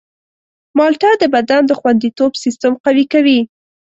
مالټه 0.77 1.11
د 1.21 1.23
بدن 1.35 1.61
د 1.67 1.71
خوندیتوب 1.79 2.31
سیستم 2.43 2.73
قوي 2.85 3.05
کوي. 3.13 3.39